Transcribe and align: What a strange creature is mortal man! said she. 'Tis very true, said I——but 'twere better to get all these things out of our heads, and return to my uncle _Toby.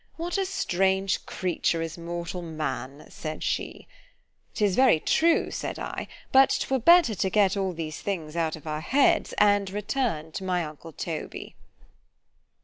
What 0.15 0.35
a 0.39 0.47
strange 0.47 1.27
creature 1.27 1.79
is 1.79 1.95
mortal 1.95 2.41
man! 2.41 3.05
said 3.11 3.43
she. 3.43 3.87
'Tis 4.55 4.75
very 4.75 4.99
true, 4.99 5.51
said 5.51 5.77
I——but 5.77 6.57
'twere 6.59 6.79
better 6.79 7.13
to 7.13 7.29
get 7.29 7.55
all 7.55 7.71
these 7.71 8.01
things 8.01 8.35
out 8.35 8.55
of 8.55 8.65
our 8.65 8.81
heads, 8.81 9.35
and 9.37 9.69
return 9.69 10.31
to 10.31 10.43
my 10.43 10.65
uncle 10.65 10.91
_Toby. 10.91 11.53